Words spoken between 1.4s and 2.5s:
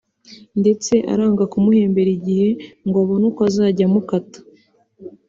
kumuhembera igihe